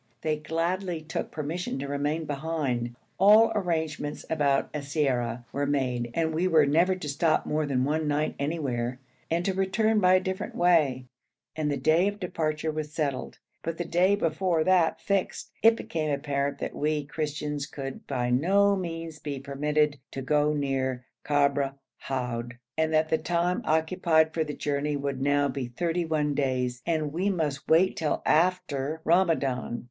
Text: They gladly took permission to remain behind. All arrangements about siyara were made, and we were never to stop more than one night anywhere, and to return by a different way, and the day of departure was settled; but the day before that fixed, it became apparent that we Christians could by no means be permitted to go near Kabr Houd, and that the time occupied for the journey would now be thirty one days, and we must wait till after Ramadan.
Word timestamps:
They 0.23 0.35
gladly 0.37 1.01
took 1.03 1.29
permission 1.29 1.77
to 1.77 1.87
remain 1.87 2.25
behind. 2.25 2.95
All 3.19 3.51
arrangements 3.53 4.25
about 4.31 4.73
siyara 4.73 5.45
were 5.53 5.67
made, 5.67 6.09
and 6.15 6.33
we 6.33 6.47
were 6.47 6.65
never 6.65 6.95
to 6.95 7.07
stop 7.07 7.45
more 7.45 7.67
than 7.67 7.83
one 7.83 8.07
night 8.07 8.33
anywhere, 8.39 8.99
and 9.29 9.45
to 9.45 9.53
return 9.53 9.99
by 9.99 10.15
a 10.15 10.19
different 10.19 10.55
way, 10.55 11.05
and 11.55 11.69
the 11.71 11.77
day 11.77 12.07
of 12.07 12.19
departure 12.19 12.71
was 12.71 12.91
settled; 12.91 13.37
but 13.61 13.77
the 13.77 13.85
day 13.85 14.15
before 14.15 14.63
that 14.63 14.99
fixed, 14.99 15.51
it 15.61 15.75
became 15.75 16.09
apparent 16.09 16.57
that 16.57 16.73
we 16.75 17.05
Christians 17.05 17.67
could 17.67 18.07
by 18.07 18.31
no 18.31 18.75
means 18.75 19.19
be 19.19 19.37
permitted 19.39 19.99
to 20.13 20.23
go 20.23 20.51
near 20.51 21.05
Kabr 21.23 21.75
Houd, 22.07 22.57
and 22.75 22.91
that 22.91 23.09
the 23.09 23.19
time 23.19 23.61
occupied 23.65 24.33
for 24.33 24.43
the 24.43 24.55
journey 24.55 24.95
would 24.97 25.21
now 25.21 25.47
be 25.47 25.67
thirty 25.67 26.05
one 26.05 26.33
days, 26.33 26.81
and 26.87 27.13
we 27.13 27.29
must 27.29 27.67
wait 27.67 27.95
till 27.95 28.23
after 28.25 29.01
Ramadan. 29.03 29.79